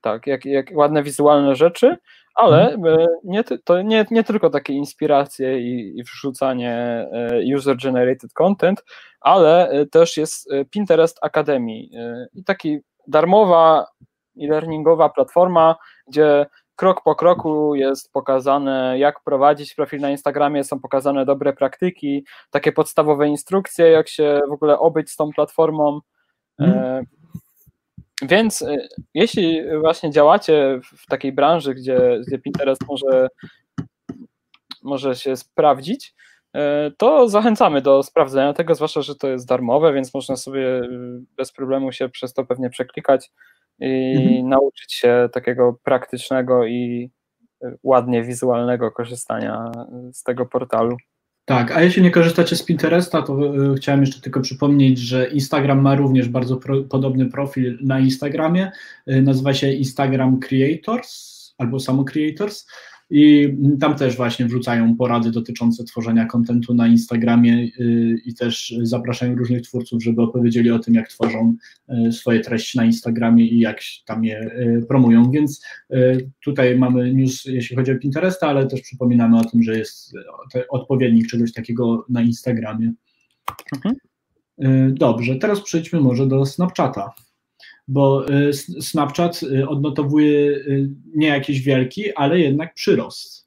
[0.00, 1.96] tak, jak, jak ładne wizualne rzeczy,
[2.34, 3.06] ale mhm.
[3.24, 7.06] nie, to nie, nie tylko takie inspiracje i, i wrzucanie
[7.56, 8.84] user-generated content,
[9.20, 13.86] ale e, też jest e, Pinterest Academy e, i taki darmowa
[14.40, 15.76] e-learningowa platforma,
[16.08, 22.24] gdzie krok po kroku jest pokazane, jak prowadzić profil na Instagramie, są pokazane dobre praktyki,
[22.50, 26.00] takie podstawowe instrukcje, jak się w ogóle obyć z tą platformą.
[26.60, 27.04] Hmm.
[28.22, 28.64] Więc
[29.14, 33.28] jeśli właśnie działacie w takiej branży, gdzie, gdzie Pinterest może,
[34.82, 36.14] może się sprawdzić,
[36.56, 40.88] E, to zachęcamy do sprawdzenia tego, zwłaszcza, że to jest darmowe, więc można sobie y,
[41.36, 43.30] bez problemu się przez to pewnie przeklikać
[43.78, 44.48] i mhm.
[44.48, 47.10] nauczyć się takiego praktycznego i
[47.64, 49.72] y, ładnie wizualnego korzystania
[50.12, 50.96] z tego portalu.
[51.46, 55.80] Tak, a jeśli nie korzystacie z Pinteresta, to y, chciałem jeszcze tylko przypomnieć, że Instagram
[55.80, 58.70] ma również bardzo pro, podobny profil na Instagramie.
[59.06, 62.66] nazywa się Instagram Creators albo samo Creators.
[63.10, 69.36] I tam też właśnie wrzucają porady dotyczące tworzenia kontentu na Instagramie y, i też zapraszają
[69.36, 71.56] różnych twórców, żeby opowiedzieli o tym, jak tworzą
[72.08, 75.30] y, swoje treści na Instagramie i jak tam je y, promują.
[75.30, 75.62] Więc
[76.44, 80.12] tutaj mamy news, jeśli chodzi o Pinteresta, ale też przypominamy o tym, że jest
[80.68, 82.92] odpowiednik czegoś takiego na Instagramie.
[83.76, 83.96] Mhm.
[84.94, 87.14] Dobrze, teraz przejdźmy może do Snapchata
[87.88, 93.46] bo y, Snapchat y, odnotowuje y, nie jakiś wielki, ale jednak przyrost.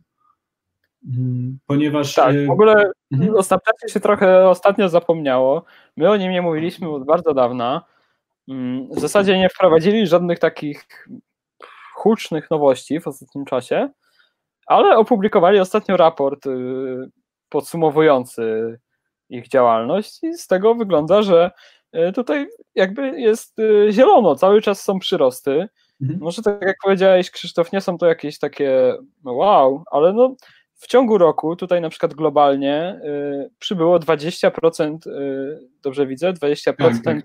[1.07, 2.15] Mm, ponieważ.
[2.15, 3.35] Tak, w ogóle mhm.
[3.35, 5.63] o Snapchacie się trochę ostatnio zapomniało.
[5.97, 7.85] My o nim nie mówiliśmy od bardzo dawna.
[8.47, 11.07] Mm, w zasadzie nie wprowadzili żadnych takich
[11.95, 13.89] hucznych nowości w ostatnim czasie,
[14.67, 16.45] ale opublikowali ostatnio raport
[17.49, 18.77] podsumowujący
[19.29, 21.51] ich działalność i z tego wygląda, że
[22.15, 25.67] tutaj jakby jest e, zielono, cały czas są przyrosty.
[26.01, 26.19] Mhm.
[26.19, 30.35] Może tak jak powiedziałeś, Krzysztof, nie są to jakieś takie no wow, ale no
[30.79, 33.01] w ciągu roku tutaj na przykład globalnie
[33.45, 37.17] y, przybyło 20%, y, dobrze widzę, 20% tak, tak,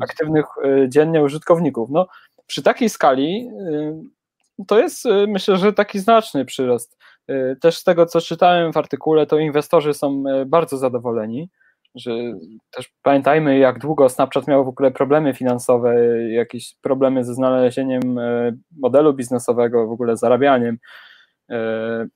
[0.00, 1.90] aktywnych y, dziennie użytkowników.
[1.90, 2.06] No,
[2.46, 3.50] przy takiej skali
[4.66, 6.98] to jest myślę, że taki znaczny przyrost.
[7.60, 11.50] Też z tego, co czytałem w artykule, to inwestorzy są bardzo zadowoleni
[11.98, 12.10] że
[12.70, 15.94] też pamiętajmy, jak długo Snapchat miał w ogóle problemy finansowe,
[16.28, 20.78] jakieś problemy ze znalezieniem e, modelu biznesowego, w ogóle zarabianiem.
[21.50, 22.06] E,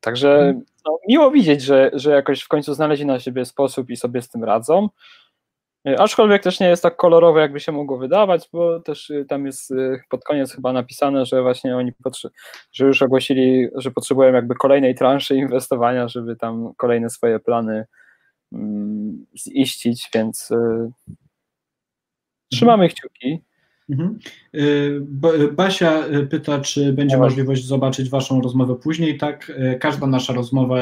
[0.00, 0.64] także mhm.
[0.86, 4.28] no, miło widzieć, że, że jakoś w końcu znaleźli na siebie sposób i sobie z
[4.28, 4.88] tym radzą.
[5.86, 9.72] E, aczkolwiek też nie jest tak kolorowe, jakby się mogło wydawać, bo też tam jest
[10.08, 11.92] pod koniec chyba napisane, że właśnie oni
[12.72, 17.86] że już ogłosili, że potrzebują jakby kolejnej transzy inwestowania, żeby tam kolejne swoje plany
[19.36, 20.48] ziścić, więc
[22.50, 22.90] trzymamy mhm.
[22.90, 23.48] kciuki.
[23.90, 24.18] Mhm.
[24.54, 29.18] Y, Basia y, pyta, czy będzie no możliwość zobaczyć Waszą rozmowę później.
[29.18, 30.78] Tak, każda nasza rozmowa,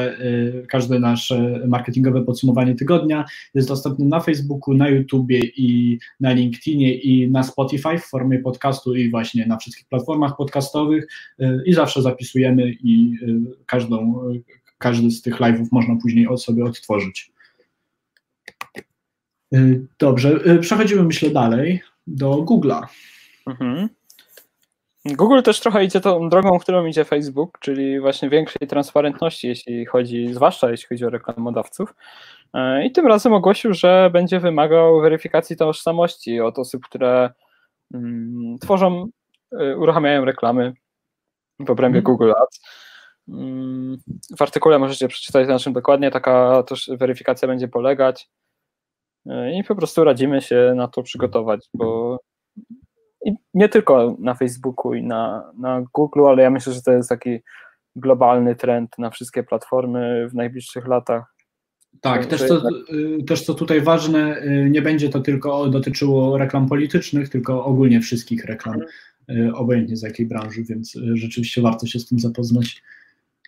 [0.69, 7.31] każde nasze marketingowe podsumowanie tygodnia jest dostępne na Facebooku, na YouTubie i na LinkedInie i
[7.31, 11.07] na Spotify w formie podcastu i właśnie na wszystkich platformach podcastowych
[11.65, 13.13] i zawsze zapisujemy i
[13.65, 14.23] każdą,
[14.77, 17.36] każdy z tych live'ów można później sobie odtworzyć.
[19.55, 22.87] Y, dobrze, y, przechodzimy myślę dalej do Google'a.
[23.47, 23.89] Mhm.
[25.05, 30.33] Google też trochę idzie tą drogą, którą idzie Facebook, czyli właśnie większej transparentności, jeśli chodzi,
[30.33, 31.95] zwłaszcza jeśli chodzi o reklamodawców.
[32.55, 37.29] Y, I tym razem ogłosił, że będzie wymagał weryfikacji tożsamości od osób, które
[37.93, 39.07] mm, tworzą,
[39.77, 40.73] uruchamiają reklamy
[41.59, 42.03] w obrębie mhm.
[42.03, 42.61] Google Ads.
[43.29, 43.97] Mm,
[44.37, 48.29] w artykule możecie przeczytać, na czym dokładnie taka też weryfikacja będzie polegać.
[49.29, 52.19] E, i po prostu radzimy się na to przygotować, bo
[53.53, 57.39] nie tylko na Facebooku i na, na Google, ale ja myślę, że to jest taki
[57.95, 61.37] globalny trend na wszystkie platformy w najbliższych latach.
[62.01, 62.61] Tak, też co,
[62.93, 68.01] y, też co tutaj ważne, y, nie będzie to tylko dotyczyło reklam politycznych, tylko ogólnie
[68.01, 68.75] wszystkich reklam,
[69.29, 69.47] mhm.
[69.49, 72.83] y, obojętnie z jakiej branży, więc rzeczywiście warto się z tym zapoznać.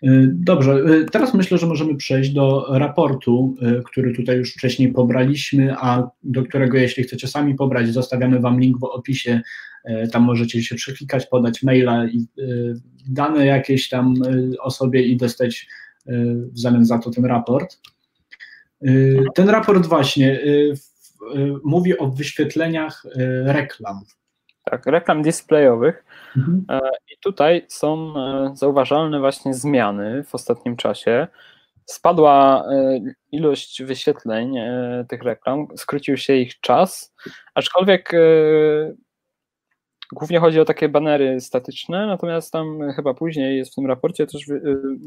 [0.04, 4.94] Y, dobrze, y, teraz myślę, że możemy przejść do raportu, y, który tutaj już wcześniej
[4.94, 9.42] pobraliśmy, a do którego jeśli chcecie sami pobrać, zostawiamy Wam link w opisie,
[10.12, 12.26] tam możecie się przeklikać, podać maila i
[13.10, 14.14] dane jakieś tam
[14.60, 15.68] o sobie i dostać
[16.54, 17.78] w zamian za to ten raport.
[19.36, 20.40] Ten raport właśnie
[21.64, 23.06] mówi o wyświetleniach
[23.46, 24.00] reklam.
[24.69, 26.03] Tak, reklam displayowych.
[26.38, 26.65] Mhm.
[26.69, 26.79] E,
[27.13, 31.27] I tutaj są e, zauważalne właśnie zmiany w ostatnim czasie.
[31.86, 32.99] Spadła e,
[33.32, 34.55] ilość wyświetleń
[35.10, 37.13] tych reklam, skrócił się ich czas,
[37.55, 38.12] aczkolwiek
[40.13, 44.45] Głównie chodzi o takie banery statyczne, natomiast tam chyba później jest w tym raporcie też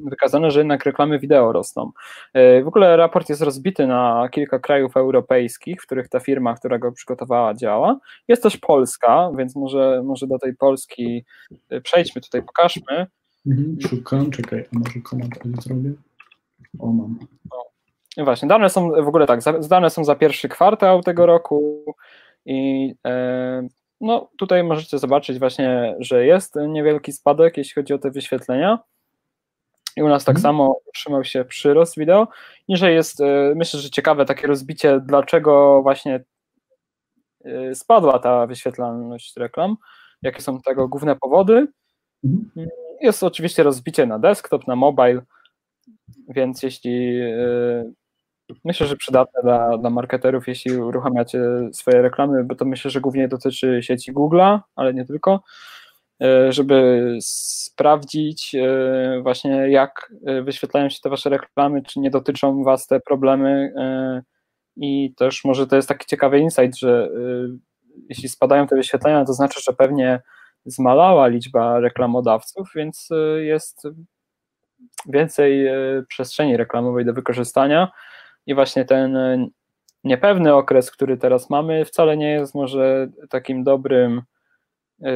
[0.04, 1.90] wykazane, że jednak reklamy wideo rosną.
[2.64, 6.92] W ogóle raport jest rozbity na kilka krajów europejskich, w których ta firma, która go
[6.92, 7.98] przygotowała, działa.
[8.28, 11.24] Jest też Polska, więc może, może do tej Polski
[11.82, 13.06] przejdźmy tutaj, pokażmy.
[13.46, 15.92] Mhm, szukam, czekaj, a może komand zrobię?
[16.78, 17.18] O, mam.
[17.50, 17.72] O.
[18.24, 21.84] Właśnie, dane są w ogóle tak, dane są za pierwszy kwartał tego roku
[22.46, 23.68] i e,
[24.02, 28.78] no tutaj możecie zobaczyć właśnie, że jest niewielki spadek, jeśli chodzi o te wyświetlenia.
[29.96, 30.42] I u nas tak mhm.
[30.42, 32.28] samo utrzymał się przyrost wideo.
[32.68, 36.24] Niżej jest, e, myślę, że ciekawe takie rozbicie, dlaczego właśnie
[37.44, 39.76] e, spadła ta wyświetlalność reklam,
[40.22, 41.66] jakie są tego główne powody.
[42.24, 42.68] Mhm.
[43.00, 45.22] Jest oczywiście rozbicie na desktop, na mobile,
[46.28, 47.92] więc jeśli e,
[48.64, 51.40] Myślę, że przydatne dla, dla marketerów, jeśli uruchamiacie
[51.72, 55.42] swoje reklamy, bo to myślę, że głównie dotyczy sieci Google'a, ale nie tylko,
[56.22, 62.64] e, żeby sprawdzić e, właśnie jak e, wyświetlają się te wasze reklamy, czy nie dotyczą
[62.64, 63.72] was te problemy
[64.76, 67.08] i też może to jest taki ciekawy insight, że
[68.08, 70.20] jeśli spadają te wyświetlenia, to znaczy, że pewnie
[70.64, 73.82] zmalała liczba reklamodawców, więc jest
[75.06, 75.66] więcej
[76.08, 77.92] przestrzeni reklamowej do wykorzystania
[78.46, 79.46] i właśnie ten e,
[80.04, 84.22] niepewny okres, który teraz mamy, wcale nie jest może takim dobrym
[85.02, 85.12] e,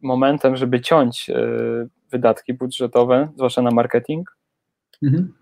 [0.00, 1.46] momentem, żeby ciąć e,
[2.10, 4.36] wydatki budżetowe, zwłaszcza na marketing.
[5.02, 5.32] Mhm.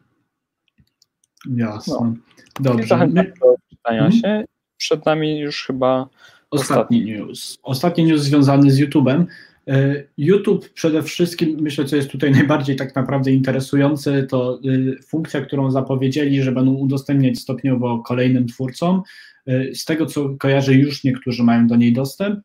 [1.57, 1.95] Jasne.
[2.01, 2.15] No.
[2.61, 2.87] Dobrze.
[2.87, 4.13] Zachęcam do czytania mhm.
[4.13, 4.45] się.
[4.77, 6.09] Przed nami już chyba
[6.51, 7.59] ostatni, ostatni news.
[7.63, 9.27] Ostatni news związany z YouTube'em.
[9.69, 15.41] E, YouTube przede wszystkim, myślę, co jest tutaj najbardziej tak naprawdę interesujące, to e, funkcja,
[15.41, 19.03] którą zapowiedzieli, że będą udostępniać stopniowo kolejnym twórcom.
[19.47, 22.41] E, z tego, co kojarzę, już niektórzy mają do niej dostęp.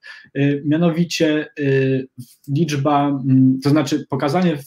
[0.65, 1.47] Mianowicie
[2.47, 3.23] liczba,
[3.63, 4.57] to znaczy pokazanie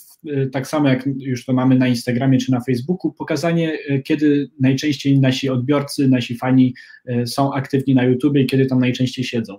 [0.53, 5.49] tak samo jak już to mamy na Instagramie czy na Facebooku, pokazanie, kiedy najczęściej nasi
[5.49, 6.75] odbiorcy, nasi fani
[7.27, 9.59] są aktywni na YouTube i kiedy tam najczęściej siedzą.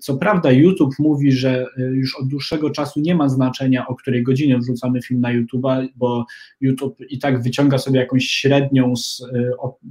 [0.00, 4.58] Co prawda, YouTube mówi, że już od dłuższego czasu nie ma znaczenia, o której godzinie
[4.58, 6.26] wrzucamy film na YouTube, bo
[6.60, 9.22] YouTube i tak wyciąga sobie jakąś średnią z,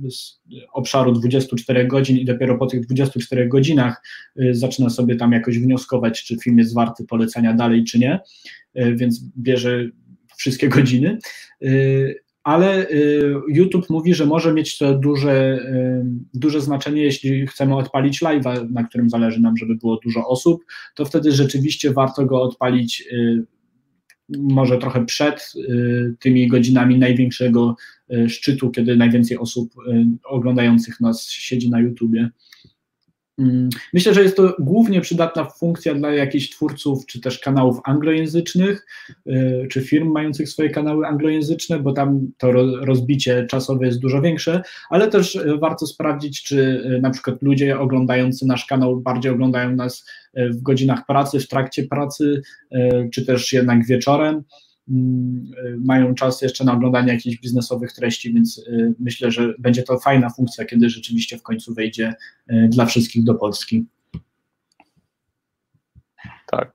[0.09, 0.41] z
[0.73, 4.01] obszaru 24 godzin i dopiero po tych 24 godzinach
[4.51, 8.19] zaczyna sobie tam jakoś wnioskować, czy film jest warty polecenia dalej, czy nie,
[8.75, 9.89] więc bierze
[10.37, 11.17] wszystkie godziny.
[11.61, 11.67] E,
[12.43, 12.95] ale e,
[13.47, 15.59] YouTube mówi, że może mieć to duże,
[16.33, 21.05] duże znaczenie, jeśli chcemy odpalić live'a, na którym zależy nam, żeby było dużo osób, to
[21.05, 23.09] wtedy rzeczywiście warto go odpalić
[24.29, 25.53] może trochę przed
[26.19, 27.75] tymi godzinami największego
[28.27, 29.73] szczytu, kiedy najwięcej osób
[30.23, 32.29] oglądających nas siedzi na YouTubie.
[33.39, 38.85] Mm, myślę, że jest to głównie przydatna funkcja dla jakichś twórców, czy też kanałów anglojęzycznych,
[39.27, 42.51] y, czy firm mających swoje kanały anglojęzyczne, bo tam to
[42.85, 46.57] rozbicie czasowe jest dużo większe, ale też y, warto sprawdzić, czy
[46.97, 51.83] y, na przykład ludzie oglądający nasz kanał bardziej oglądają nas w godzinach pracy, w trakcie
[51.83, 52.41] pracy,
[53.13, 54.43] czy też jednak wieczorem.
[54.89, 55.51] Mm,
[55.85, 60.29] mają czas jeszcze na oglądanie jakichś biznesowych treści, więc y, myślę, że będzie to fajna
[60.29, 62.13] funkcja, kiedy rzeczywiście w końcu wejdzie
[62.51, 63.85] y, dla wszystkich do Polski.
[66.47, 66.71] Tak.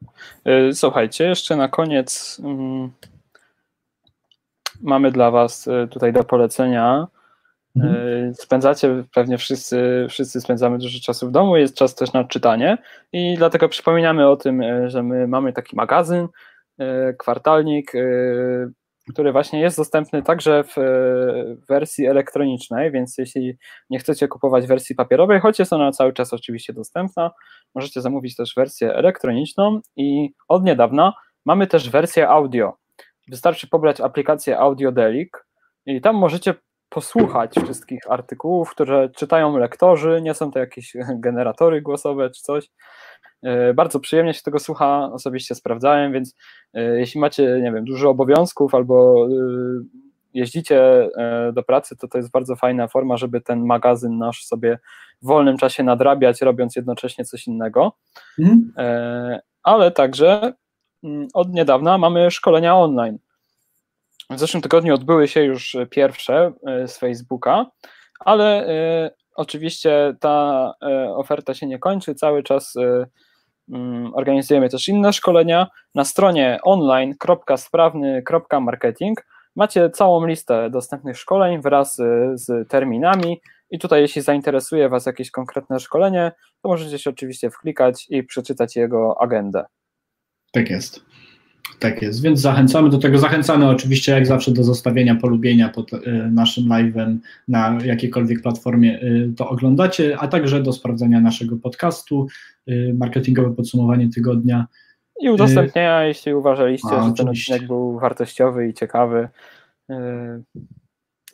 [0.48, 2.90] Y, słuchajcie, jeszcze na koniec mm,
[4.80, 7.06] mamy dla Was tutaj do polecenia.
[7.76, 8.34] Mhm.
[8.34, 12.78] Spędzacie, pewnie wszyscy, wszyscy spędzamy dużo czasu w domu, jest czas też na czytanie
[13.12, 16.28] i dlatego przypominamy o tym, że my mamy taki magazyn,
[17.18, 18.00] kwartalnik, e,
[19.12, 20.76] który właśnie jest dostępny także w
[21.68, 23.56] wersji elektronicznej, więc jeśli
[23.90, 27.30] nie chcecie kupować wersji papierowej, choć jest ona cały czas oczywiście dostępna,
[27.74, 31.12] możecie zamówić też wersję elektroniczną i od niedawna
[31.44, 32.76] mamy też wersję audio.
[33.28, 35.30] Wystarczy pobrać aplikację Audiodelic
[35.86, 36.54] i tam możecie
[36.90, 42.70] posłuchać wszystkich artykułów, które czytają lektorzy, nie są to jakieś generatory głosowe czy coś,
[43.42, 46.34] E, bardzo przyjemnie się tego słucha, osobiście sprawdzałem, więc
[46.74, 49.30] e, jeśli macie, nie wiem, dużo obowiązków albo e,
[50.34, 51.08] jeździcie
[51.52, 54.78] do pracy, to to jest bardzo fajna forma, żeby ten magazyn nasz sobie
[55.22, 57.92] w wolnym czasie nadrabiać, robiąc jednocześnie coś innego.
[58.38, 58.72] Mhm.
[59.62, 60.52] Ale także
[61.04, 63.18] mm, od niedawna mamy szkolenia online.
[64.30, 66.52] W zeszłym tygodniu odbyły się już pierwsze
[66.86, 67.66] z Facebooka,
[68.20, 68.66] ale
[69.34, 70.72] oczywiście ta
[71.16, 72.14] oferta się nie kończy.
[72.14, 72.74] Cały czas
[73.70, 75.66] Mm, organizujemy też inne szkolenia.
[75.94, 81.96] Na stronie online.sprawny.marketing macie całą listę dostępnych szkoleń wraz
[82.34, 83.40] z terminami
[83.70, 88.76] i tutaj jeśli zainteresuje Was jakieś konkretne szkolenie, to możecie się oczywiście wklikać i przeczytać
[88.76, 89.64] jego agendę.
[90.52, 91.04] Tak jest.
[91.80, 93.18] Tak jest, więc zachęcamy do tego.
[93.18, 95.98] Zachęcamy oczywiście jak zawsze do zostawienia polubienia pod y,
[96.32, 97.16] naszym live'em
[97.48, 102.26] na jakiejkolwiek platformie y, to oglądacie, a także do sprawdzenia naszego podcastu,
[102.68, 104.66] y, marketingowe podsumowanie tygodnia.
[105.20, 109.28] I udostępnienia, jeśli uważaliście, a, że ten odcinek był wartościowy i ciekawy.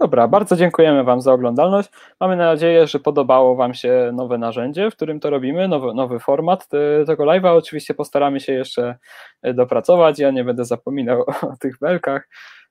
[0.01, 1.89] Dobra, bardzo dziękujemy Wam za oglądalność.
[2.21, 6.69] Mamy nadzieję, że podobało Wam się nowe narzędzie, w którym to robimy, nowy, nowy format
[7.07, 7.57] tego live'a.
[7.57, 8.99] Oczywiście postaramy się jeszcze
[9.43, 10.19] e, dopracować.
[10.19, 12.29] Ja nie będę zapominał o tych belkach.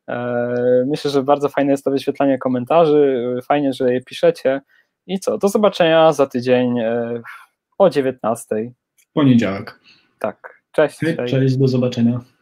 [0.10, 3.36] E, myślę, że bardzo fajne jest to wyświetlanie komentarzy.
[3.48, 4.62] Fajnie, że je piszecie.
[5.08, 5.38] I co?
[5.38, 7.22] Do zobaczenia za tydzień e,
[7.78, 8.56] o 19.
[8.98, 9.80] W poniedziałek.
[10.20, 10.62] Tak.
[10.72, 11.00] Cześć.
[11.28, 12.35] Cześć, do zobaczenia.